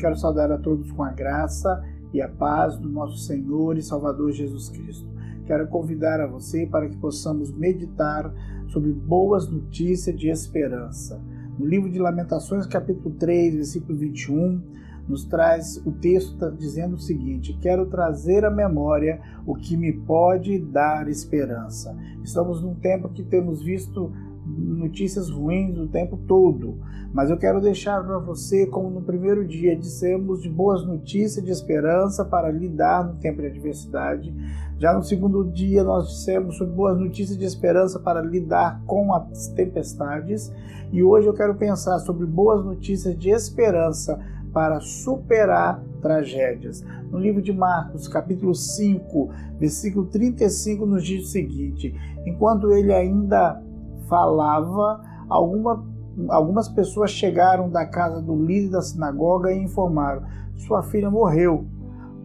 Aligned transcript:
Quero 0.00 0.16
saudar 0.16 0.50
a 0.50 0.56
todos 0.56 0.90
com 0.92 1.02
a 1.02 1.10
graça 1.10 1.84
e 2.10 2.22
a 2.22 2.28
paz 2.28 2.78
do 2.78 2.88
nosso 2.88 3.18
Senhor 3.18 3.76
e 3.76 3.82
Salvador 3.82 4.32
Jesus 4.32 4.70
Cristo. 4.70 5.06
Quero 5.44 5.68
convidar 5.68 6.22
a 6.22 6.26
você 6.26 6.66
para 6.66 6.88
que 6.88 6.96
possamos 6.96 7.52
meditar 7.52 8.32
sobre 8.68 8.92
boas 8.92 9.46
notícias 9.46 10.18
de 10.18 10.30
esperança. 10.30 11.20
No 11.58 11.66
livro 11.66 11.90
de 11.90 11.98
Lamentações, 11.98 12.66
capítulo 12.66 13.14
3, 13.16 13.56
versículo 13.56 13.98
21, 13.98 14.62
nos 15.06 15.26
traz 15.26 15.76
o 15.84 15.92
texto 15.92 16.50
dizendo 16.52 16.94
o 16.94 17.00
seguinte: 17.00 17.58
Quero 17.60 17.84
trazer 17.84 18.46
à 18.46 18.50
memória 18.50 19.20
o 19.44 19.54
que 19.54 19.76
me 19.76 19.92
pode 19.92 20.58
dar 20.58 21.08
esperança. 21.08 21.94
Estamos 22.24 22.62
num 22.62 22.74
tempo 22.74 23.10
que 23.10 23.22
temos 23.22 23.62
visto 23.62 24.10
notícias 24.58 25.30
ruins 25.30 25.78
o 25.78 25.86
tempo 25.86 26.16
todo, 26.26 26.78
mas 27.12 27.30
eu 27.30 27.36
quero 27.36 27.60
deixar 27.60 28.04
para 28.04 28.18
você, 28.18 28.66
como 28.66 28.90
no 28.90 29.02
primeiro 29.02 29.46
dia 29.46 29.76
dissemos, 29.76 30.42
de 30.42 30.48
boas 30.48 30.84
notícias 30.84 31.44
de 31.44 31.50
esperança 31.50 32.24
para 32.24 32.50
lidar 32.50 33.04
no 33.04 33.16
tempo 33.16 33.40
de 33.40 33.48
adversidade. 33.48 34.34
Já 34.78 34.94
no 34.94 35.02
segundo 35.02 35.44
dia 35.44 35.84
nós 35.84 36.08
dissemos 36.08 36.56
sobre 36.56 36.74
boas 36.74 36.98
notícias 36.98 37.36
de 37.36 37.44
esperança 37.44 37.98
para 37.98 38.20
lidar 38.20 38.82
com 38.86 39.12
as 39.14 39.48
tempestades, 39.48 40.52
e 40.92 41.02
hoje 41.02 41.26
eu 41.26 41.34
quero 41.34 41.54
pensar 41.54 41.98
sobre 42.00 42.26
boas 42.26 42.64
notícias 42.64 43.16
de 43.16 43.30
esperança 43.30 44.18
para 44.52 44.80
superar 44.80 45.82
tragédias. 46.00 46.84
No 47.10 47.18
livro 47.18 47.42
de 47.42 47.52
Marcos, 47.52 48.08
capítulo 48.08 48.54
5, 48.54 49.30
versículo 49.58 50.06
35, 50.06 50.86
nos 50.86 51.04
diz 51.04 51.26
o 51.26 51.30
seguinte: 51.30 51.94
Enquanto 52.26 52.72
ele 52.72 52.92
ainda 52.92 53.62
falava, 54.10 55.00
alguma, 55.28 55.86
algumas 56.28 56.68
pessoas 56.68 57.12
chegaram 57.12 57.70
da 57.70 57.86
casa 57.86 58.20
do 58.20 58.34
líder 58.34 58.72
da 58.72 58.82
sinagoga 58.82 59.52
e 59.52 59.62
informaram: 59.62 60.24
Sua 60.56 60.82
filha 60.82 61.08
morreu. 61.08 61.64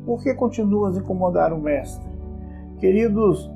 Por 0.05 0.21
que 0.21 0.33
continuas 0.33 0.97
a 0.97 0.99
incomodar 0.99 1.53
o 1.53 1.61
mestre? 1.61 2.05
Queridos, 2.79 3.49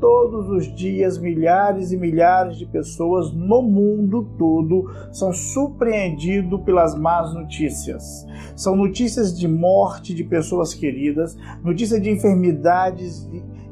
todos 0.00 0.48
os 0.50 0.74
dias 0.74 1.18
milhares 1.18 1.90
e 1.90 1.96
milhares 1.96 2.56
de 2.58 2.66
pessoas 2.66 3.32
no 3.32 3.62
mundo 3.62 4.28
todo 4.38 4.90
são 5.10 5.32
surpreendidos 5.32 6.60
pelas 6.62 6.94
más 6.94 7.32
notícias. 7.34 8.26
São 8.54 8.76
notícias 8.76 9.36
de 9.36 9.48
morte 9.48 10.14
de 10.14 10.22
pessoas 10.22 10.74
queridas, 10.74 11.36
notícias 11.64 12.00
de 12.00 12.10
enfermidades 12.10 13.28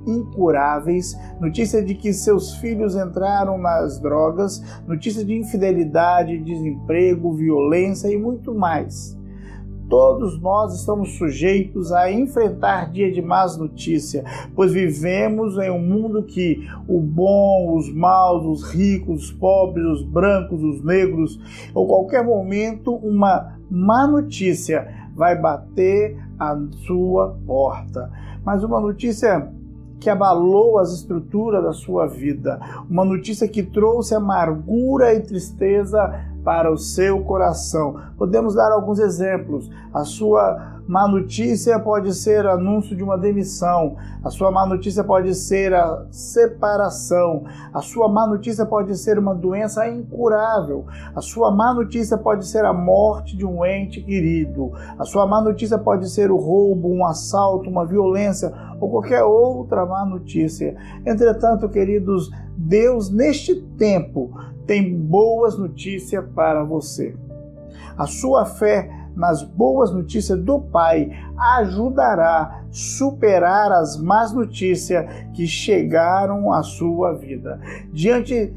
incuráveis, 0.06 1.16
notícia 1.40 1.82
de 1.82 1.94
que 1.94 2.12
seus 2.12 2.54
filhos 2.56 2.94
entraram 2.94 3.58
nas 3.58 4.00
drogas, 4.00 4.62
notícia 4.86 5.24
de 5.24 5.34
infidelidade, 5.34 6.38
desemprego, 6.38 7.32
violência 7.32 8.08
e 8.08 8.16
muito 8.16 8.54
mais. 8.54 9.16
Todos 9.88 10.40
nós 10.40 10.74
estamos 10.74 11.18
sujeitos 11.18 11.92
a 11.92 12.10
enfrentar 12.10 12.90
dia 12.90 13.12
de 13.12 13.20
más 13.20 13.58
notícia, 13.58 14.24
pois 14.54 14.72
vivemos 14.72 15.58
em 15.58 15.70
um 15.70 15.78
mundo 15.78 16.22
que 16.22 16.66
o 16.88 16.98
bom, 16.98 17.76
os 17.76 17.92
maus, 17.92 18.44
os 18.46 18.70
ricos, 18.70 19.24
os 19.24 19.32
pobres, 19.32 19.84
os 19.84 20.02
brancos, 20.02 20.62
os 20.62 20.82
negros, 20.82 21.38
ou 21.74 21.86
qualquer 21.86 22.24
momento 22.24 22.94
uma 22.94 23.58
má 23.70 24.06
notícia 24.06 24.88
vai 25.14 25.38
bater 25.38 26.16
à 26.38 26.58
sua 26.86 27.38
porta. 27.46 28.10
Mas 28.44 28.64
uma 28.64 28.80
notícia 28.80 29.52
que 30.04 30.10
abalou 30.10 30.78
as 30.78 30.92
estruturas 30.92 31.64
da 31.64 31.72
sua 31.72 32.06
vida, 32.06 32.60
uma 32.90 33.06
notícia 33.06 33.48
que 33.48 33.62
trouxe 33.62 34.14
amargura 34.14 35.14
e 35.14 35.20
tristeza 35.20 36.22
para 36.44 36.70
o 36.70 36.76
seu 36.76 37.24
coração. 37.24 37.98
Podemos 38.18 38.54
dar 38.54 38.70
alguns 38.70 38.98
exemplos. 38.98 39.70
A 39.94 40.04
sua 40.04 40.73
má 40.86 41.08
notícia 41.08 41.78
pode 41.78 42.12
ser 42.14 42.46
anúncio 42.46 42.94
de 42.94 43.02
uma 43.02 43.16
demissão, 43.16 43.96
a 44.22 44.30
sua 44.30 44.50
má 44.50 44.66
notícia 44.66 45.02
pode 45.02 45.34
ser 45.34 45.72
a 45.72 46.06
separação, 46.10 47.44
a 47.72 47.80
sua 47.80 48.08
má 48.08 48.26
notícia 48.26 48.66
pode 48.66 48.96
ser 48.96 49.18
uma 49.18 49.34
doença 49.34 49.88
incurável, 49.88 50.84
a 51.14 51.20
sua 51.20 51.50
má 51.50 51.72
notícia 51.72 52.18
pode 52.18 52.46
ser 52.46 52.64
a 52.64 52.72
morte 52.72 53.36
de 53.36 53.46
um 53.46 53.64
ente 53.64 54.02
querido, 54.02 54.72
a 54.98 55.04
sua 55.04 55.26
má 55.26 55.40
notícia 55.40 55.78
pode 55.78 56.10
ser 56.10 56.30
o 56.30 56.36
roubo, 56.36 56.88
um 56.88 57.06
assalto, 57.06 57.70
uma 57.70 57.86
violência 57.86 58.52
ou 58.78 58.90
qualquer 58.90 59.22
outra 59.22 59.86
má 59.86 60.04
notícia. 60.04 60.76
Entretanto, 61.06 61.68
queridos, 61.68 62.30
Deus 62.56 63.10
neste 63.10 63.54
tempo 63.78 64.30
tem 64.66 64.94
boas 64.94 65.56
notícias 65.56 66.24
para 66.34 66.62
você. 66.62 67.16
A 67.96 68.06
sua 68.06 68.44
fé 68.44 69.03
nas 69.14 69.42
boas 69.42 69.92
notícias 69.92 70.38
do 70.40 70.60
Pai 70.60 71.10
ajudará 71.58 72.40
a 72.40 72.64
superar 72.70 73.72
as 73.72 73.96
más 74.00 74.32
notícias 74.32 75.06
que 75.32 75.46
chegaram 75.46 76.52
à 76.52 76.62
sua 76.62 77.12
vida. 77.12 77.60
Diante 77.92 78.52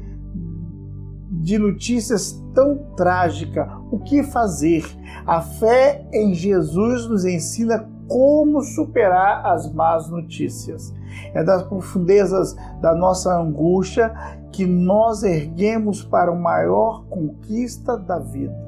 de 1.30 1.58
notícias 1.58 2.42
tão 2.54 2.76
trágicas, 2.96 3.68
o 3.90 3.98
que 3.98 4.22
fazer? 4.22 4.84
A 5.26 5.40
fé 5.40 6.06
em 6.12 6.34
Jesus 6.34 7.06
nos 7.06 7.24
ensina 7.24 7.88
como 8.08 8.62
superar 8.62 9.46
as 9.46 9.72
más 9.72 10.08
notícias. 10.08 10.92
É 11.34 11.44
das 11.44 11.62
profundezas 11.62 12.56
da 12.80 12.94
nossa 12.94 13.38
angústia 13.38 14.12
que 14.50 14.66
nós 14.66 15.22
erguemos 15.22 16.02
para 16.02 16.32
a 16.32 16.34
maior 16.34 17.04
conquista 17.04 17.96
da 17.96 18.18
vida. 18.18 18.67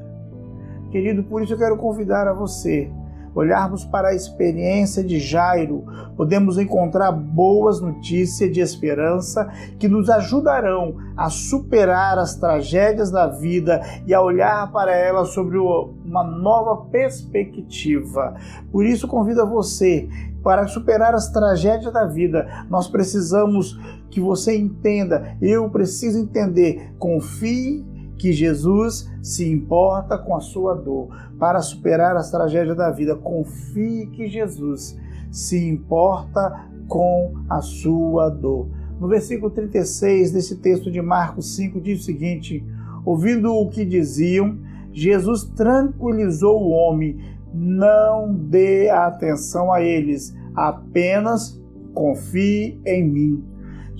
Querido, 0.91 1.23
por 1.25 1.43
isso 1.43 1.53
eu 1.53 1.59
quero 1.59 1.77
convidar 1.77 2.27
a 2.27 2.33
você 2.33 2.91
olharmos 3.34 3.84
para 3.84 4.09
a 4.09 4.15
experiência 4.15 5.03
de 5.03 5.19
Jairo, 5.19 5.84
podemos 6.17 6.59
encontrar 6.59 7.12
boas 7.12 7.81
notícias 7.81 8.53
de 8.53 8.61
esperança 8.61 9.49
que 9.78 9.89
nos 9.89 10.11
ajudarão 10.11 10.97
a 11.17 11.31
superar 11.31 12.19
as 12.19 12.34
tragédias 12.34 13.11
da 13.11 13.27
vida 13.27 13.81
e 14.06 14.12
a 14.12 14.21
olhar 14.21 14.71
para 14.73 14.95
elas 14.95 15.28
sobre 15.28 15.59
uma 15.59 16.25
nova 16.25 16.89
perspectiva. 16.91 18.34
Por 18.72 18.84
isso 18.84 19.07
convido 19.07 19.43
a 19.43 19.47
você 19.47 20.09
para 20.43 20.67
superar 20.67 21.15
as 21.15 21.31
tragédias 21.31 21.93
da 21.93 22.07
vida, 22.07 22.65
nós 22.71 22.89
precisamos 22.89 23.78
que 24.11 24.21
você 24.21 24.57
entenda, 24.57 25.37
eu 25.41 25.69
preciso 25.69 26.19
entender, 26.19 26.95
confie 26.99 27.84
que 28.21 28.35
Jesus 28.35 29.11
se 29.23 29.51
importa 29.51 30.19
com 30.19 30.37
a 30.37 30.41
sua 30.41 30.75
dor. 30.75 31.09
Para 31.39 31.63
superar 31.63 32.15
as 32.17 32.31
tragédias 32.31 32.77
da 32.77 32.91
vida, 32.91 33.17
confie 33.17 34.07
que 34.09 34.29
Jesus 34.29 34.95
se 35.31 35.57
importa 35.67 36.69
com 36.87 37.33
a 37.49 37.63
sua 37.63 38.29
dor. 38.29 38.69
No 39.01 39.09
versículo 39.09 39.51
36 39.51 40.33
desse 40.33 40.57
texto 40.57 40.91
de 40.91 41.01
Marcos 41.01 41.57
5 41.57 41.81
diz 41.81 42.03
o 42.03 42.05
seguinte: 42.05 42.63
Ouvindo 43.07 43.55
o 43.55 43.71
que 43.71 43.87
diziam, 43.87 44.59
Jesus 44.93 45.45
tranquilizou 45.45 46.63
o 46.63 46.69
homem, 46.69 47.19
não 47.55 48.35
dê 48.35 48.91
atenção 48.91 49.73
a 49.73 49.81
eles, 49.81 50.37
apenas 50.55 51.59
confie 51.95 52.79
em 52.85 53.03
mim. 53.03 53.45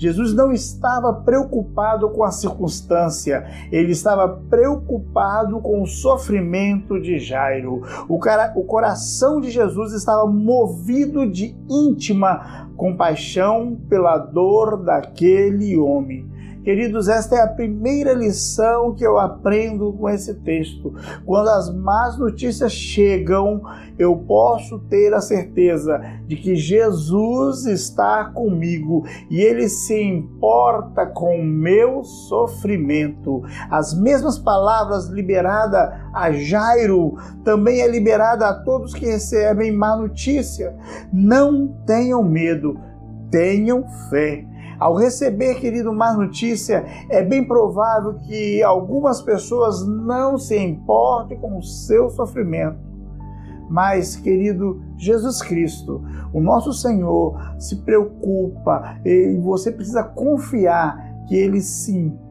Jesus 0.00 0.33
não 0.33 0.50
estava 0.50 1.12
preocupado 1.12 2.09
com 2.09 2.25
a 2.25 2.31
circunstância, 2.31 3.44
ele 3.71 3.93
estava 3.93 4.27
preocupado 4.49 5.61
com 5.61 5.83
o 5.83 5.87
sofrimento 5.87 6.99
de 6.99 7.19
Jairo. 7.19 7.83
O, 8.09 8.19
cara, 8.19 8.50
o 8.56 8.65
coração 8.65 9.43
de 9.43 9.50
Jesus 9.50 9.93
estava 9.93 10.25
movido 10.25 11.31
de 11.31 11.55
íntima 11.69 12.71
compaixão 12.78 13.78
pela 13.91 14.16
dor 14.16 14.83
daquele 14.83 15.77
homem. 15.77 16.27
Queridos, 16.62 17.09
esta 17.09 17.37
é 17.37 17.41
a 17.41 17.48
primeira 17.48 18.12
lição 18.12 18.94
que 18.94 19.03
eu 19.03 19.19
aprendo 19.19 19.95
com 19.95 20.10
esse 20.10 20.34
texto. 20.34 20.95
Quando 21.24 21.48
as 21.48 21.74
más 21.74 22.18
notícias 22.18 22.71
chegam, 22.72 23.62
eu 23.98 24.15
posso 24.16 24.78
ter 24.80 25.15
a 25.15 25.22
certeza 25.22 25.98
de 26.27 26.36
que 26.36 26.54
Jesus 26.54 27.65
está 27.65 28.27
comigo 28.27 29.07
e 29.30 29.41
ele 29.41 29.71
se 29.71 30.03
importa 30.03 31.07
com 31.07 31.41
o 31.41 31.45
meu 31.45 32.04
sofrimento. 32.04 33.42
As 33.71 33.95
mesmas 33.95 34.39
palavras 34.39 35.09
liberadas 35.09 35.98
a 36.13 36.30
Jairo 36.30 37.15
também 37.42 37.80
é 37.80 37.89
liberada 37.89 38.47
a 38.47 38.54
todos 38.54 38.92
que 38.92 39.06
recebem 39.06 39.72
má 39.72 39.97
notícia. 39.97 40.77
Não 41.10 41.68
tenham 41.86 42.22
medo, 42.22 42.78
tenham 43.30 43.86
fé. 44.10 44.50
Ao 44.80 44.94
receber, 44.94 45.56
querido, 45.60 45.92
má 45.92 46.15
notícia, 46.15 46.86
é 47.10 47.22
bem 47.22 47.44
provável 47.44 48.15
que 48.15 48.62
algumas 48.62 49.21
pessoas 49.21 49.86
não 49.86 50.38
se 50.38 50.56
importem 50.56 51.38
com 51.38 51.59
o 51.59 51.62
seu 51.62 52.09
sofrimento. 52.09 52.78
Mas, 53.68 54.16
querido 54.16 54.82
Jesus 54.97 55.42
Cristo, 55.42 56.03
o 56.32 56.41
nosso 56.41 56.72
Senhor 56.72 57.38
se 57.59 57.77
preocupa 57.84 58.98
e 59.04 59.38
você 59.42 59.71
precisa 59.71 60.03
confiar 60.03 60.98
que 61.28 61.36
ele 61.36 61.60
se 61.60 61.94
importa 61.97 62.29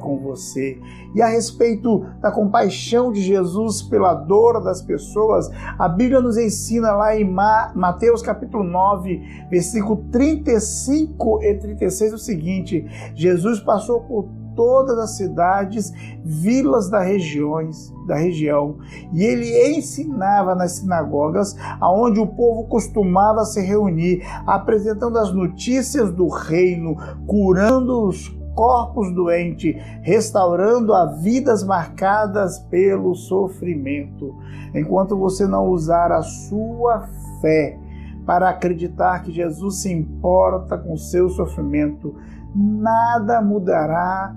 com 0.00 0.18
você. 0.18 0.78
E 1.14 1.22
a 1.22 1.26
respeito 1.26 2.04
da 2.20 2.30
compaixão 2.32 3.12
de 3.12 3.20
Jesus 3.22 3.80
pela 3.82 4.14
dor 4.14 4.62
das 4.62 4.82
pessoas, 4.82 5.50
a 5.78 5.88
Bíblia 5.88 6.20
nos 6.20 6.36
ensina 6.36 6.92
lá 6.92 7.16
em 7.16 7.24
Mateus 7.24 8.22
capítulo 8.22 8.64
9, 8.64 9.46
versículo 9.50 10.04
35 10.10 11.42
e 11.42 11.54
36 11.54 12.12
o 12.14 12.18
seguinte: 12.18 12.84
Jesus 13.14 13.60
passou 13.60 14.00
por 14.00 14.28
todas 14.56 14.98
as 14.98 15.16
cidades, 15.16 15.92
vilas 16.24 16.90
das 16.90 17.06
regiões, 17.06 17.92
da 18.06 18.16
região, 18.16 18.78
e 19.12 19.22
ele 19.22 19.76
ensinava 19.76 20.54
nas 20.54 20.72
sinagogas, 20.72 21.56
aonde 21.80 22.20
o 22.20 22.26
povo 22.26 22.64
costumava 22.68 23.44
se 23.44 23.60
reunir, 23.60 24.22
apresentando 24.46 25.18
as 25.18 25.32
notícias 25.32 26.12
do 26.12 26.28
reino, 26.28 26.96
curando 27.26 28.06
os 28.08 28.39
corpos 28.60 29.10
doentes, 29.14 29.74
restaurando 30.02 30.92
a 30.92 31.06
vidas 31.06 31.64
marcadas 31.64 32.58
pelo 32.58 33.14
sofrimento. 33.14 34.36
Enquanto 34.74 35.16
você 35.16 35.46
não 35.46 35.68
usar 35.68 36.12
a 36.12 36.20
sua 36.20 37.08
fé 37.40 37.78
para 38.26 38.50
acreditar 38.50 39.22
que 39.22 39.32
Jesus 39.32 39.76
se 39.76 39.90
importa 39.90 40.76
com 40.76 40.92
o 40.92 40.98
seu 40.98 41.30
sofrimento, 41.30 42.14
nada 42.54 43.40
mudará 43.40 44.36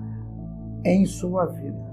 em 0.82 1.04
sua 1.04 1.44
vida. 1.44 1.83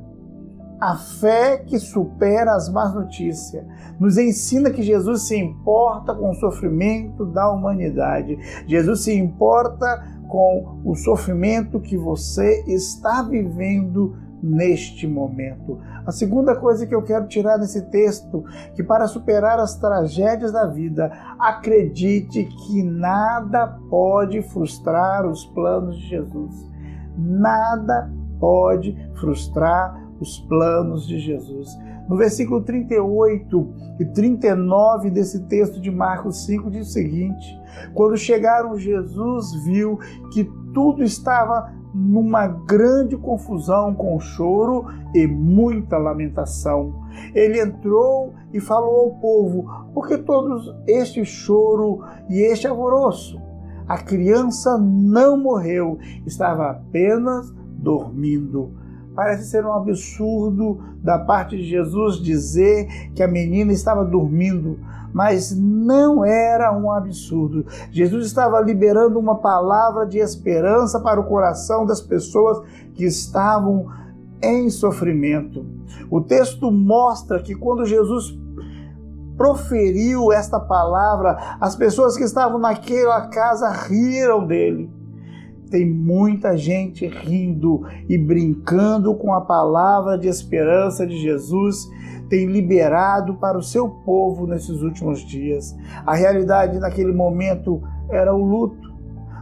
A 0.81 0.95
fé 0.95 1.59
que 1.59 1.77
supera 1.77 2.55
as 2.55 2.67
más 2.67 2.91
notícias 2.95 3.63
nos 3.99 4.17
ensina 4.17 4.71
que 4.71 4.81
Jesus 4.81 5.27
se 5.27 5.37
importa 5.37 6.15
com 6.15 6.31
o 6.31 6.35
sofrimento 6.35 7.23
da 7.23 7.51
humanidade. 7.51 8.35
Jesus 8.65 9.03
se 9.03 9.15
importa 9.15 10.03
com 10.27 10.81
o 10.83 10.95
sofrimento 10.95 11.79
que 11.79 11.95
você 11.95 12.63
está 12.65 13.21
vivendo 13.21 14.15
neste 14.41 15.07
momento. 15.07 15.79
A 16.03 16.11
segunda 16.11 16.55
coisa 16.55 16.87
que 16.87 16.95
eu 16.95 17.03
quero 17.03 17.27
tirar 17.27 17.57
desse 17.57 17.83
texto, 17.91 18.43
que 18.73 18.81
para 18.81 19.05
superar 19.05 19.59
as 19.59 19.75
tragédias 19.75 20.51
da 20.51 20.65
vida, 20.65 21.11
acredite 21.37 22.45
que 22.45 22.81
nada 22.81 23.67
pode 23.87 24.41
frustrar 24.41 25.27
os 25.27 25.45
planos 25.45 25.95
de 25.95 26.07
Jesus. 26.07 26.71
Nada 27.15 28.11
pode 28.39 28.97
frustrar 29.19 30.09
os 30.21 30.39
planos 30.41 31.07
de 31.07 31.19
Jesus. 31.19 31.77
No 32.07 32.15
versículo 32.15 32.61
38 32.61 33.73
e 33.99 34.05
39 34.05 35.09
desse 35.09 35.43
texto 35.47 35.81
de 35.81 35.89
Marcos 35.89 36.45
5 36.45 36.69
diz 36.69 36.87
o 36.89 36.91
seguinte: 36.91 37.59
Quando 37.93 38.15
chegaram, 38.15 38.77
Jesus 38.77 39.53
viu 39.65 39.97
que 40.31 40.43
tudo 40.73 41.03
estava 41.03 41.73
numa 41.93 42.47
grande 42.47 43.17
confusão, 43.17 43.93
com 43.93 44.19
choro 44.19 44.85
e 45.13 45.27
muita 45.27 45.97
lamentação. 45.97 47.01
Ele 47.33 47.59
entrou 47.59 48.33
e 48.53 48.59
falou 48.59 49.05
ao 49.05 49.19
povo: 49.19 49.65
Por 49.93 50.07
que 50.07 50.17
todos 50.17 50.73
este 50.87 51.25
choro 51.25 52.03
e 52.29 52.39
este 52.39 52.67
alvoroço? 52.67 53.41
A 53.87 53.97
criança 53.97 54.77
não 54.77 55.37
morreu, 55.37 55.97
estava 56.25 56.69
apenas 56.69 57.51
dormindo. 57.77 58.80
Parece 59.21 59.51
ser 59.51 59.63
um 59.63 59.71
absurdo 59.71 60.79
da 61.03 61.19
parte 61.19 61.55
de 61.55 61.61
Jesus 61.61 62.15
dizer 62.15 63.11
que 63.13 63.21
a 63.21 63.27
menina 63.27 63.71
estava 63.71 64.03
dormindo, 64.03 64.79
mas 65.13 65.55
não 65.55 66.25
era 66.25 66.75
um 66.75 66.91
absurdo. 66.91 67.63
Jesus 67.91 68.25
estava 68.25 68.59
liberando 68.61 69.19
uma 69.19 69.35
palavra 69.35 70.07
de 70.07 70.17
esperança 70.17 70.99
para 70.99 71.21
o 71.21 71.25
coração 71.25 71.85
das 71.85 72.01
pessoas 72.01 72.65
que 72.95 73.05
estavam 73.05 73.89
em 74.41 74.71
sofrimento. 74.71 75.63
O 76.09 76.19
texto 76.19 76.71
mostra 76.71 77.43
que 77.43 77.53
quando 77.53 77.85
Jesus 77.85 78.35
proferiu 79.37 80.33
esta 80.33 80.59
palavra, 80.59 81.57
as 81.61 81.75
pessoas 81.75 82.17
que 82.17 82.23
estavam 82.23 82.57
naquela 82.57 83.27
casa 83.27 83.69
riram 83.69 84.47
dele 84.47 85.00
tem 85.71 85.89
muita 85.89 86.57
gente 86.57 87.07
rindo 87.07 87.83
e 88.09 88.17
brincando 88.17 89.15
com 89.15 89.33
a 89.33 89.39
palavra 89.39 90.17
de 90.17 90.27
esperança 90.27 91.07
de 91.07 91.17
Jesus, 91.17 91.89
tem 92.29 92.45
liberado 92.45 93.35
para 93.35 93.57
o 93.57 93.63
seu 93.63 93.89
povo 93.89 94.45
nesses 94.45 94.81
últimos 94.81 95.21
dias. 95.21 95.75
A 96.05 96.13
realidade 96.13 96.77
naquele 96.77 97.13
momento 97.13 97.81
era 98.09 98.35
o 98.35 98.43
luto, 98.43 98.93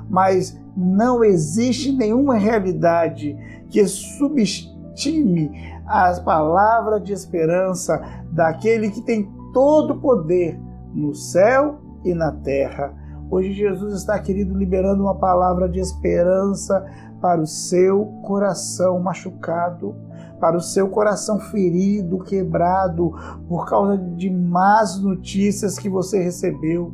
mas 0.08 0.60
não 0.78 1.24
existe 1.24 1.92
nenhuma 1.92 2.36
realidade 2.36 3.36
que 3.68 3.84
subestime 3.88 5.52
a 5.86 6.14
palavra 6.24 7.00
de 7.00 7.12
esperança 7.12 8.00
daquele 8.32 8.92
que 8.92 9.02
tem 9.02 9.28
todo 9.52 9.94
o 9.94 10.00
poder 10.00 10.60
no 10.94 11.16
céu 11.16 11.80
e 12.06 12.14
na 12.14 12.32
terra. 12.32 12.94
Hoje 13.32 13.54
Jesus 13.54 13.94
está, 13.94 14.18
querido, 14.18 14.58
liberando 14.58 15.04
uma 15.04 15.14
palavra 15.14 15.70
de 15.70 15.80
esperança 15.80 16.84
para 17.22 17.40
o 17.40 17.46
seu 17.46 18.06
coração 18.24 19.00
machucado, 19.00 19.96
para 20.40 20.58
o 20.58 20.62
seu 20.62 20.90
coração 20.90 21.40
ferido, 21.40 22.24
quebrado 22.24 23.14
por 23.48 23.70
causa 23.70 23.98
de 23.98 24.32
más 24.32 25.00
notícias 25.00 25.78
que 25.78 25.88
você 25.88 26.24
recebeu. 26.24 26.92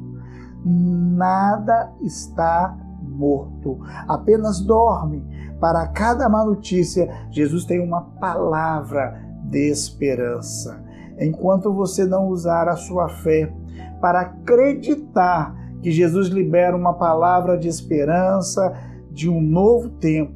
Nada 0.65 1.93
está 2.01 2.77
morto, 3.01 3.79
apenas 4.05 4.59
dorme. 4.59 5.25
Para 5.61 5.88
cada 5.88 6.27
má 6.27 6.43
notícia, 6.43 7.09
Jesus 7.31 7.63
tem 7.63 7.79
uma 7.79 8.01
palavra 8.01 9.23
de 9.45 9.69
esperança. 9.69 10.83
Enquanto 11.17 11.71
você 11.71 12.03
não 12.03 12.27
usar 12.27 12.67
a 12.67 12.75
sua 12.75 13.07
fé 13.07 13.53
para 14.01 14.19
acreditar 14.19 15.64
que 15.85 15.91
Jesus 15.91 16.29
libera 16.29 16.75
uma 16.75 16.95
palavra 16.95 17.55
de 17.55 17.67
esperança, 17.67 18.75
de 19.11 19.29
um 19.29 19.39
novo 19.39 19.87
tempo. 19.87 20.33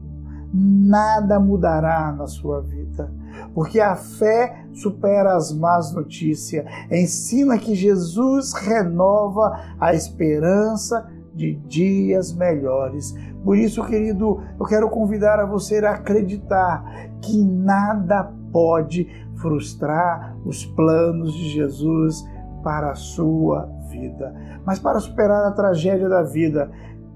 Nada 0.54 1.40
mudará 1.40 2.12
na 2.16 2.28
sua 2.28 2.62
vida, 2.62 3.12
porque 3.56 3.80
a 3.80 3.96
fé 3.96 4.68
supera 4.72 5.36
as 5.36 5.52
más 5.52 5.92
notícias. 5.92 6.64
Ensina 6.92 7.58
que 7.58 7.74
Jesus 7.74 8.54
renova 8.54 9.60
a 9.80 9.92
esperança 9.92 11.10
de 11.34 11.56
dias 11.56 12.32
melhores. 12.32 13.16
Por 13.44 13.58
isso, 13.58 13.84
querido, 13.84 14.44
eu 14.60 14.68
quero 14.68 14.88
convidar 14.88 15.40
a 15.40 15.48
você 15.48 15.80
a 15.80 15.94
acreditar 15.94 17.10
que 17.24 17.44
nada 17.44 18.32
pode 18.52 19.08
frustrar 19.38 20.38
os 20.46 20.64
planos 20.64 21.34
de 21.34 21.50
Jesus 21.50 22.24
para 22.64 22.92
a 22.92 22.96
sua 22.96 23.79
vida. 23.90 24.34
Mas 24.66 24.80
para 24.80 25.00
superar 25.00 25.46
a 25.46 25.52
tragédia 25.52 26.08
da 26.08 26.24
vida, 26.24 26.72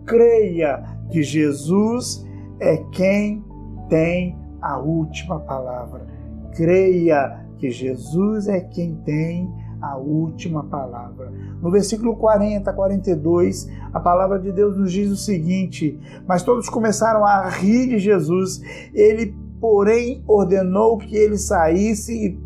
creia 0.05 0.83
que 1.09 1.23
Jesus 1.23 2.25
é 2.59 2.77
quem 2.91 3.43
tem 3.89 4.37
a 4.61 4.79
última 4.79 5.39
palavra. 5.39 6.07
Creia 6.55 7.45
que 7.57 7.69
Jesus 7.69 8.47
é 8.47 8.59
quem 8.59 8.95
tem 9.05 9.51
a 9.81 9.97
última 9.97 10.63
palavra. 10.63 11.31
No 11.61 11.69
versículo 11.69 12.15
40, 12.15 12.71
42, 12.71 13.69
a 13.91 13.99
palavra 13.99 14.39
de 14.39 14.51
Deus 14.51 14.77
nos 14.77 14.91
diz 14.91 15.11
o 15.11 15.17
seguinte: 15.17 15.99
Mas 16.25 16.43
todos 16.43 16.69
começaram 16.69 17.25
a 17.25 17.49
rir 17.49 17.87
de 17.89 17.99
Jesus. 17.99 18.61
Ele, 18.93 19.35
porém, 19.59 20.23
ordenou 20.25 20.97
que 20.97 21.15
ele 21.15 21.37
saísse 21.37 22.13
e 22.13 22.39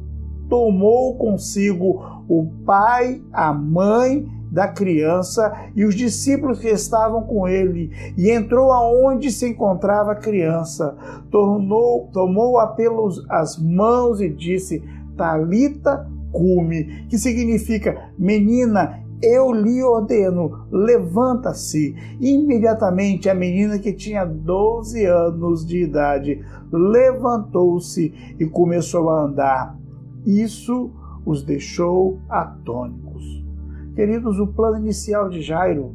tomou 0.49 1.15
consigo 1.17 2.16
o 2.27 2.45
pai, 2.65 3.21
a 3.31 3.53
mãe 3.53 4.27
da 4.51 4.67
criança 4.67 5.53
e 5.75 5.83
os 5.83 5.93
discípulos 5.93 6.59
que 6.59 6.69
estavam 6.69 7.23
com 7.23 7.47
ele, 7.47 7.91
e 8.17 8.31
entrou 8.31 8.71
aonde 8.71 9.31
se 9.31 9.47
encontrava 9.47 10.13
a 10.13 10.15
criança, 10.15 10.95
tornou, 11.29 12.09
tomou-a 12.13 12.67
pelas 12.67 13.57
mãos 13.57 14.21
e 14.21 14.29
disse: 14.29 14.83
Talita 15.15 16.07
cume, 16.31 17.05
que 17.09 17.17
significa 17.17 18.11
menina, 18.17 19.03
eu 19.21 19.51
lhe 19.51 19.81
ordeno, 19.81 20.67
levanta-se. 20.71 21.95
Imediatamente 22.21 23.29
a 23.29 23.33
menina 23.33 23.79
que 23.79 23.91
tinha 23.91 24.23
12 24.25 25.05
anos 25.05 25.65
de 25.65 25.83
idade 25.83 26.43
levantou-se 26.71 28.13
e 28.39 28.45
começou 28.45 29.09
a 29.09 29.23
andar. 29.23 29.77
Isso 30.25 30.91
os 31.27 31.43
deixou 31.43 32.19
atônicos. 32.29 33.45
Queridos, 33.93 34.39
o 34.39 34.47
plano 34.47 34.77
inicial 34.77 35.27
de 35.27 35.41
Jairo 35.41 35.93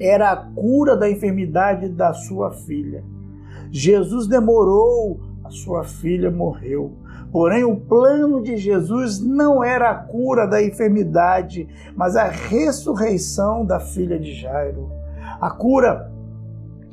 era 0.00 0.32
a 0.32 0.36
cura 0.36 0.96
da 0.96 1.08
enfermidade 1.08 1.88
da 1.88 2.12
sua 2.12 2.50
filha. 2.50 3.04
Jesus 3.70 4.26
demorou, 4.26 5.20
a 5.44 5.50
sua 5.50 5.84
filha 5.84 6.32
morreu. 6.32 6.92
Porém, 7.30 7.62
o 7.62 7.76
plano 7.76 8.42
de 8.42 8.56
Jesus 8.56 9.20
não 9.20 9.62
era 9.62 9.90
a 9.90 9.94
cura 9.94 10.46
da 10.46 10.60
enfermidade, 10.60 11.68
mas 11.94 12.16
a 12.16 12.24
ressurreição 12.24 13.64
da 13.64 13.78
filha 13.78 14.18
de 14.18 14.32
Jairo. 14.34 14.90
A 15.40 15.50
cura 15.50 16.12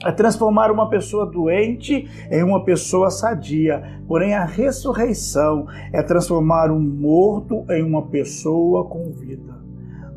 é 0.06 0.12
transformar 0.12 0.72
uma 0.72 0.90
pessoa 0.90 1.26
doente 1.26 2.08
em 2.30 2.44
uma 2.44 2.64
pessoa 2.64 3.10
sadia. 3.10 4.02
Porém, 4.08 4.34
a 4.34 4.46
ressurreição 4.46 5.68
é 5.94 6.02
transformar 6.02 6.72
um 6.72 6.80
morto 6.80 7.66
em 7.70 7.84
uma 7.84 8.08
pessoa 8.08 8.86
com 8.86 9.12
vida. 9.12 9.60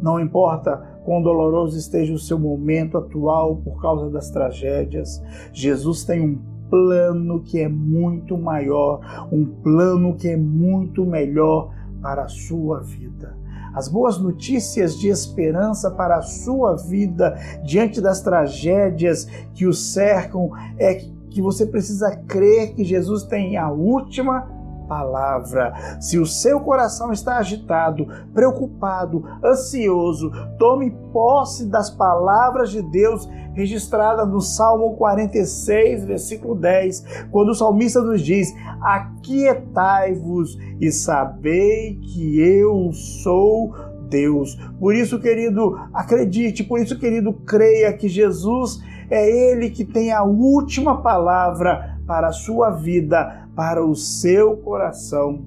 Não 0.00 0.20
importa 0.20 0.76
quão 1.04 1.22
doloroso 1.22 1.78
esteja 1.78 2.12
o 2.12 2.18
seu 2.18 2.38
momento 2.38 2.96
atual 2.96 3.56
por 3.56 3.80
causa 3.80 4.10
das 4.10 4.30
tragédias, 4.30 5.22
Jesus 5.52 6.04
tem 6.04 6.20
um 6.20 6.38
plano 6.70 7.42
que 7.42 7.60
é 7.60 7.68
muito 7.68 8.38
maior, 8.38 9.28
um 9.30 9.44
plano 9.44 10.16
que 10.16 10.28
é 10.28 10.36
muito 10.36 11.04
melhor 11.04 11.70
para 12.00 12.24
a 12.24 12.28
sua 12.28 12.80
vida 12.80 13.43
as 13.74 13.88
boas 13.88 14.18
notícias 14.18 14.98
de 14.98 15.08
esperança 15.08 15.90
para 15.90 16.16
a 16.16 16.22
sua 16.22 16.76
vida 16.76 17.36
diante 17.64 18.00
das 18.00 18.20
tragédias 18.20 19.26
que 19.52 19.66
o 19.66 19.72
cercam. 19.72 20.50
É 20.78 20.94
que 21.30 21.42
você 21.42 21.66
precisa 21.66 22.16
crer 22.28 22.74
que 22.74 22.84
Jesus 22.84 23.24
tem 23.24 23.56
a 23.56 23.68
última 23.68 24.48
palavra. 24.86 25.72
Se 26.00 26.18
o 26.18 26.26
seu 26.26 26.60
coração 26.60 27.12
está 27.12 27.38
agitado, 27.38 28.06
preocupado, 28.32 29.24
ansioso, 29.44 30.30
tome 30.58 30.90
posse 31.12 31.66
das 31.66 31.90
palavras 31.90 32.70
de 32.70 32.82
Deus 32.82 33.28
registradas 33.54 34.28
no 34.28 34.40
Salmo 34.40 34.96
46, 34.96 36.04
versículo 36.04 36.54
10, 36.54 37.26
quando 37.30 37.50
o 37.50 37.54
salmista 37.54 38.00
nos 38.00 38.20
diz: 38.20 38.52
Aquietai-vos 38.80 40.58
e 40.80 40.90
sabei 40.90 41.98
que 42.00 42.40
eu 42.40 42.92
sou 42.92 43.74
Deus. 44.08 44.56
Por 44.78 44.94
isso, 44.94 45.18
querido, 45.20 45.78
acredite, 45.92 46.62
por 46.62 46.78
isso, 46.78 46.98
querido, 46.98 47.32
creia 47.32 47.92
que 47.92 48.08
Jesus 48.08 48.82
é 49.10 49.28
Ele 49.28 49.70
que 49.70 49.84
tem 49.84 50.12
a 50.12 50.22
última 50.22 51.02
palavra 51.02 51.98
para 52.06 52.28
a 52.28 52.32
sua 52.32 52.70
vida, 52.70 53.43
para 53.54 53.84
o 53.84 53.94
seu 53.94 54.56
coração. 54.56 55.44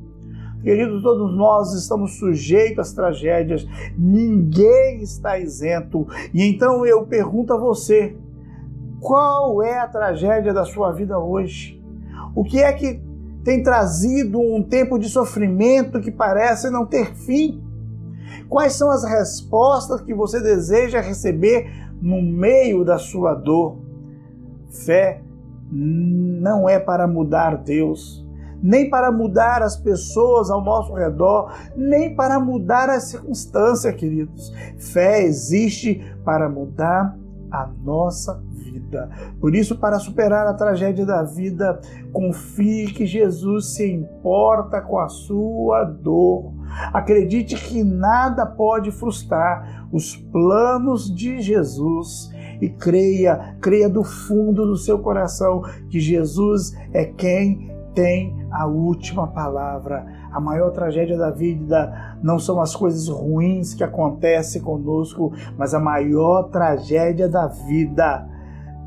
Querido, 0.62 1.02
todos 1.02 1.36
nós 1.36 1.74
estamos 1.74 2.18
sujeitos 2.18 2.80
às 2.80 2.94
tragédias, 2.94 3.66
ninguém 3.98 5.02
está 5.02 5.38
isento. 5.38 6.08
E 6.34 6.44
então 6.44 6.86
eu 6.86 7.06
pergunto 7.06 7.54
a 7.54 7.58
você: 7.58 8.18
qual 9.00 9.62
é 9.62 9.80
a 9.80 9.88
tragédia 9.88 10.54
da 10.54 10.66
sua 10.66 10.92
vida 10.92 11.20
hoje? 11.20 11.82
O 12.36 12.44
que 12.44 12.62
é 12.62 12.74
que 12.74 13.00
tem 13.44 13.64
trazido 13.64 14.40
um 14.40 14.62
tempo 14.62 14.98
de 14.98 15.10
sofrimento 15.10 16.02
que 16.02 16.12
parece 16.12 16.70
não 16.70 16.86
ter 16.86 17.16
fim? 17.16 17.64
Quais 18.50 18.74
são 18.74 18.90
as 18.90 19.04
respostas 19.04 20.02
que 20.02 20.14
você 20.14 20.42
deseja 20.42 21.00
receber 21.00 21.70
no 22.02 22.22
meio 22.22 22.84
da 22.84 22.98
sua 22.98 23.34
dor? 23.34 23.78
Fé 24.70 25.22
não 25.72 26.68
é 26.68 26.80
para 26.80 27.08
mudar 27.08 27.58
Deus, 27.58 28.26
nem 28.62 28.90
para 28.90 29.12
mudar 29.12 29.62
as 29.62 29.76
pessoas 29.76 30.50
ao 30.50 30.64
nosso 30.64 30.94
redor, 30.94 31.52
nem 31.76 32.16
para 32.16 32.40
mudar 32.40 32.90
as 32.90 33.04
circunstâncias, 33.04 33.96
queridos. 33.96 34.52
Fé 34.78 35.24
existe 35.24 36.04
para 36.24 36.50
mudar 36.50 37.18
a 37.52 37.68
nossa 37.84 38.42
vida. 38.52 39.10
Por 39.40 39.56
isso, 39.56 39.78
para 39.78 40.00
superar 40.00 40.48
a 40.48 40.54
tragédia 40.54 41.06
da 41.06 41.24
vida, 41.24 41.80
confie 42.12 42.88
que 42.88 43.06
Jesus 43.06 43.74
se 43.76 43.90
importa 43.92 44.82
com 44.82 45.00
a 45.00 45.08
sua 45.08 45.84
dor. 45.84 46.54
Acredite 46.94 47.56
que 47.56 47.84
nada 47.84 48.46
pode 48.46 48.92
frustrar 48.92 49.88
os 49.92 50.16
planos 50.16 51.14
de 51.14 51.42
Jesus 51.42 52.32
e 52.62 52.70
creia, 52.70 53.56
creia 53.62 53.90
do 53.90 54.04
fundo 54.04 54.66
do 54.66 54.78
seu 54.78 55.00
coração 55.00 55.62
que 55.90 56.00
Jesus 56.00 56.74
é 56.94 57.06
quem 57.06 57.76
tem 57.94 58.48
a 58.52 58.68
última 58.68 59.28
palavra. 59.28 60.06
A 60.32 60.40
maior 60.40 60.70
tragédia 60.70 61.18
da 61.18 61.32
vida 61.32 62.16
não 62.22 62.38
são 62.38 62.62
as 62.62 62.76
coisas 62.76 63.08
ruins 63.08 63.74
que 63.74 63.84
acontecem 63.84 64.62
conosco, 64.62 65.34
mas 65.58 65.74
a 65.74 65.80
maior 65.80 66.44
tragédia 66.44 67.28
da 67.28 67.48
vida 67.48 68.28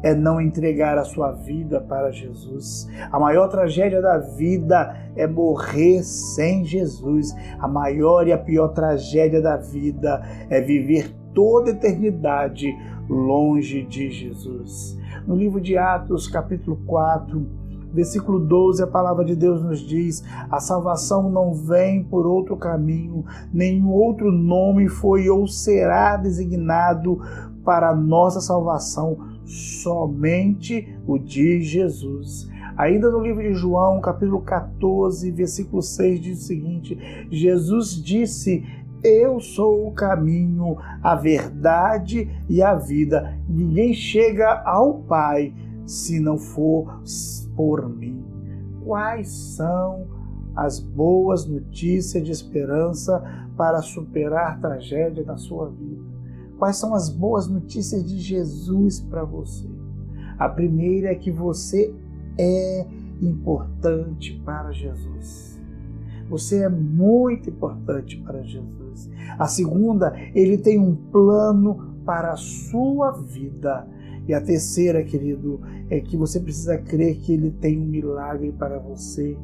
é 0.02 0.14
não 0.14 0.40
entregar 0.40 0.96
a 0.96 1.04
sua 1.04 1.32
vida 1.32 1.80
para 1.80 2.10
Jesus. 2.10 2.88
A 3.10 3.18
maior 3.18 3.48
tragédia 3.48 4.00
da 4.00 4.18
vida 4.18 4.96
é 5.16 5.26
morrer 5.26 6.02
sem 6.02 6.64
Jesus. 6.64 7.34
A 7.58 7.68
maior 7.68 8.26
e 8.26 8.32
a 8.32 8.38
pior 8.38 8.68
tragédia 8.68 9.42
da 9.42 9.56
vida 9.56 10.22
é 10.48 10.60
viver 10.60 11.14
toda 11.34 11.70
a 11.70 11.74
eternidade 11.74 12.66
longe 13.10 13.82
de 13.82 14.08
Jesus. 14.08 14.96
No 15.26 15.34
livro 15.34 15.60
de 15.60 15.76
Atos, 15.76 16.28
capítulo 16.28 16.78
4, 16.86 17.44
versículo 17.92 18.38
12, 18.38 18.82
a 18.84 18.86
palavra 18.86 19.24
de 19.24 19.34
Deus 19.34 19.62
nos 19.62 19.80
diz: 19.80 20.22
A 20.48 20.60
salvação 20.60 21.28
não 21.28 21.52
vem 21.52 22.04
por 22.04 22.24
outro 22.24 22.56
caminho, 22.56 23.24
nenhum 23.52 23.90
outro 23.90 24.30
nome 24.30 24.88
foi 24.88 25.28
ou 25.28 25.46
será 25.48 26.16
designado 26.16 27.20
para 27.64 27.90
a 27.90 27.94
nossa 27.94 28.40
salvação, 28.40 29.18
somente 29.44 30.96
o 31.06 31.18
de 31.18 31.60
Jesus. 31.60 32.48
Ainda 32.76 33.10
no 33.10 33.20
livro 33.20 33.42
de 33.42 33.52
João, 33.52 34.00
capítulo 34.00 34.40
14, 34.40 35.30
versículo 35.32 35.82
6, 35.82 36.20
diz 36.20 36.42
o 36.42 36.46
seguinte: 36.46 37.26
Jesus 37.30 38.02
disse: 38.02 38.64
eu 39.02 39.40
sou 39.40 39.88
o 39.88 39.92
caminho, 39.92 40.76
a 41.02 41.14
verdade 41.14 42.28
e 42.48 42.62
a 42.62 42.74
vida. 42.74 43.38
Ninguém 43.48 43.94
chega 43.94 44.62
ao 44.64 45.00
Pai 45.00 45.54
se 45.86 46.20
não 46.20 46.38
for 46.38 47.02
por 47.56 47.88
mim. 47.88 48.24
Quais 48.84 49.28
são 49.28 50.06
as 50.54 50.78
boas 50.78 51.46
notícias 51.46 52.24
de 52.24 52.30
esperança 52.30 53.22
para 53.56 53.82
superar 53.82 54.52
a 54.52 54.56
tragédia 54.56 55.24
da 55.24 55.36
sua 55.36 55.68
vida? 55.68 56.02
Quais 56.58 56.76
são 56.76 56.94
as 56.94 57.08
boas 57.08 57.48
notícias 57.48 58.04
de 58.04 58.18
Jesus 58.18 59.00
para 59.00 59.24
você? 59.24 59.68
A 60.38 60.48
primeira 60.48 61.10
é 61.10 61.14
que 61.14 61.30
você 61.30 61.94
é 62.38 62.86
importante 63.20 64.40
para 64.44 64.70
Jesus. 64.72 65.60
Você 66.28 66.62
é 66.62 66.68
muito 66.68 67.50
importante 67.50 68.16
para 68.18 68.42
Jesus. 68.42 68.79
A 69.38 69.46
segunda, 69.46 70.12
ele 70.34 70.58
tem 70.58 70.78
um 70.78 70.94
plano 70.94 71.94
para 72.04 72.32
a 72.32 72.36
sua 72.36 73.12
vida. 73.12 73.86
E 74.26 74.34
a 74.34 74.40
terceira, 74.40 75.02
querido, 75.02 75.60
é 75.88 76.00
que 76.00 76.16
você 76.16 76.38
precisa 76.38 76.78
crer 76.78 77.16
que 77.16 77.32
ele 77.32 77.50
tem 77.50 77.78
um 77.78 77.86
milagre 77.86 78.52
para 78.52 78.78
você 78.78 79.36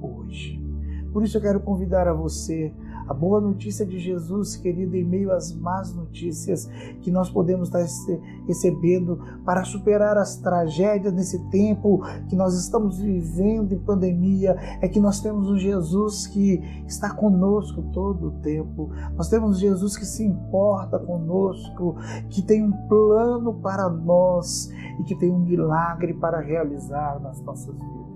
hoje. 0.00 0.62
Por 1.12 1.22
isso 1.22 1.38
eu 1.38 1.40
quero 1.40 1.60
convidar 1.60 2.06
a 2.06 2.12
você 2.12 2.72
a 3.08 3.14
boa 3.14 3.40
notícia 3.40 3.86
de 3.86 3.98
Jesus, 3.98 4.56
querido, 4.56 4.96
em 4.96 5.04
meio 5.04 5.32
às 5.32 5.54
más 5.54 5.94
notícias 5.94 6.66
que 7.00 7.10
nós 7.10 7.30
podemos 7.30 7.68
estar 7.68 7.84
recebendo 8.46 9.18
para 9.44 9.64
superar 9.64 10.16
as 10.16 10.36
tragédias 10.36 11.12
nesse 11.12 11.38
tempo 11.50 12.02
que 12.28 12.36
nós 12.36 12.54
estamos 12.54 12.98
vivendo 12.98 13.72
em 13.72 13.78
pandemia, 13.78 14.56
é 14.80 14.88
que 14.88 15.00
nós 15.00 15.20
temos 15.20 15.48
um 15.48 15.56
Jesus 15.56 16.26
que 16.26 16.60
está 16.86 17.14
conosco 17.14 17.82
todo 17.92 18.28
o 18.28 18.32
tempo. 18.40 18.90
Nós 19.16 19.28
temos 19.28 19.56
um 19.56 19.60
Jesus 19.60 19.96
que 19.96 20.04
se 20.04 20.24
importa 20.24 20.98
conosco, 20.98 21.96
que 22.30 22.42
tem 22.42 22.62
um 22.62 22.72
plano 22.88 23.54
para 23.54 23.88
nós 23.88 24.68
e 25.00 25.04
que 25.04 25.14
tem 25.14 25.30
um 25.30 25.38
milagre 25.38 26.14
para 26.14 26.40
realizar 26.40 27.20
nas 27.20 27.40
nossas 27.42 27.74
vidas 27.74 28.15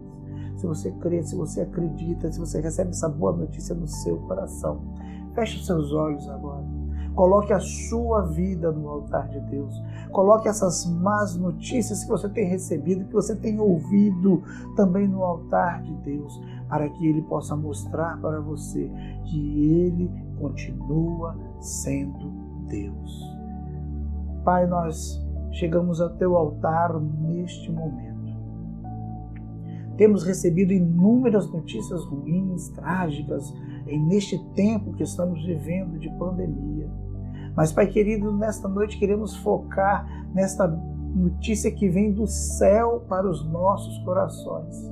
se 0.61 0.67
você 0.67 0.91
crê, 0.91 1.23
se 1.23 1.35
você 1.35 1.63
acredita, 1.63 2.31
se 2.31 2.39
você 2.39 2.61
recebe 2.61 2.91
essa 2.91 3.09
boa 3.09 3.33
notícia 3.33 3.75
no 3.75 3.89
seu 3.89 4.19
coração. 4.19 4.83
Feche 5.35 5.65
seus 5.65 5.91
olhos 5.93 6.29
agora. 6.29 6.65
Coloque 7.15 7.53
a 7.53 7.61
sua 7.61 8.23
vida 8.23 8.71
no 8.71 8.89
altar 8.89 9.29
de 9.29 9.41
Deus. 9.41 9.75
Coloque 10.13 10.49
essas 10.49 10.85
más 10.85 11.35
notícias 11.35 12.05
que 12.05 12.11
você 12.11 12.29
tem 12.29 12.47
recebido, 12.47 13.07
que 13.07 13.13
você 13.13 13.35
tem 13.35 13.59
ouvido 13.59 14.43
também 14.77 15.09
no 15.09 15.25
altar 15.25 15.83
de 15.83 15.95
Deus, 15.95 16.41
para 16.69 16.89
que 16.91 17.07
Ele 17.07 17.23
possa 17.23 17.57
mostrar 17.57 18.21
para 18.21 18.41
você 18.41 18.91
que 19.25 19.73
Ele 19.73 20.11
continua 20.39 21.37
sendo 21.59 22.31
Deus. 22.69 23.35
Pai, 24.45 24.67
nós 24.67 25.27
chegamos 25.53 26.01
ao 26.01 26.11
teu 26.11 26.37
altar 26.37 27.01
neste 27.01 27.73
momento 27.73 28.10
temos 30.01 30.25
recebido 30.25 30.73
inúmeras 30.73 31.53
notícias 31.53 32.03
ruins, 32.07 32.71
trágicas, 32.71 33.53
neste 33.85 34.39
tempo 34.55 34.95
que 34.95 35.03
estamos 35.03 35.45
vivendo 35.45 35.99
de 35.99 36.09
pandemia. 36.13 36.91
Mas, 37.55 37.71
Pai 37.71 37.87
querido, 37.87 38.33
nesta 38.33 38.67
noite 38.67 38.99
queremos 38.99 39.37
focar 39.37 40.09
nesta 40.33 40.67
notícia 40.67 41.71
que 41.71 41.87
vem 41.87 42.15
do 42.15 42.27
céu 42.27 43.05
para 43.11 43.29
os 43.29 43.45
nossos 43.45 43.99
corações. 43.99 44.91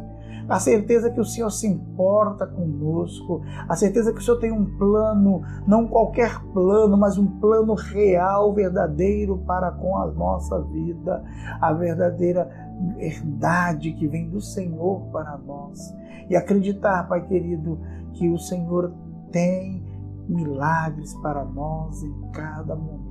A 0.48 0.58
certeza 0.58 1.10
que 1.10 1.20
o 1.20 1.24
Senhor 1.24 1.50
se 1.50 1.66
importa 1.66 2.46
conosco, 2.46 3.42
a 3.68 3.76
certeza 3.76 4.12
que 4.12 4.18
o 4.18 4.22
Senhor 4.22 4.38
tem 4.38 4.50
um 4.50 4.64
plano, 4.78 5.42
não 5.66 5.86
qualquer 5.86 6.40
plano, 6.52 6.96
mas 6.96 7.18
um 7.18 7.26
plano 7.38 7.74
real, 7.74 8.54
verdadeiro 8.54 9.38
para 9.46 9.70
com 9.70 9.96
a 9.98 10.06
nossa 10.06 10.60
vida, 10.62 11.22
a 11.60 11.72
verdadeira 11.72 12.48
verdade 12.96 13.92
que 13.92 14.06
vem 14.06 14.30
do 14.30 14.40
Senhor 14.40 15.02
para 15.12 15.36
nós. 15.38 15.94
E 16.30 16.36
acreditar, 16.36 17.08
Pai 17.08 17.26
querido, 17.26 17.78
que 18.14 18.28
o 18.28 18.38
Senhor 18.38 18.92
tem 19.30 19.84
milagres 20.28 21.14
para 21.14 21.44
nós 21.44 22.02
em 22.02 22.30
cada 22.32 22.74
momento. 22.74 23.08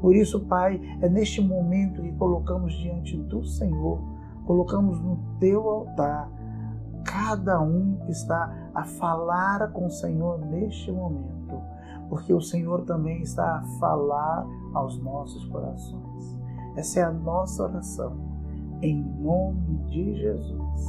Por 0.00 0.14
isso, 0.14 0.40
Pai, 0.46 0.80
é 1.00 1.08
neste 1.08 1.40
momento 1.40 2.02
que 2.02 2.12
colocamos 2.12 2.72
diante 2.74 3.16
do 3.16 3.44
Senhor, 3.44 4.00
colocamos 4.44 5.00
no 5.00 5.16
teu 5.38 5.68
altar 5.68 6.28
cada 7.22 7.60
um 7.60 7.96
que 8.04 8.10
está 8.10 8.52
a 8.74 8.82
falar 8.82 9.70
com 9.72 9.86
o 9.86 9.90
Senhor 9.90 10.38
neste 10.46 10.90
momento, 10.90 11.62
porque 12.08 12.34
o 12.34 12.40
Senhor 12.40 12.82
também 12.82 13.22
está 13.22 13.58
a 13.58 13.62
falar 13.78 14.44
aos 14.74 14.98
nossos 14.98 15.44
corações. 15.46 16.38
Essa 16.76 17.00
é 17.00 17.02
a 17.04 17.12
nossa 17.12 17.62
oração, 17.62 18.16
em 18.80 19.00
nome 19.20 19.78
de 19.86 20.16
Jesus. 20.16 20.86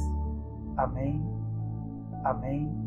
Amém, 0.76 1.24
amém 2.24 2.83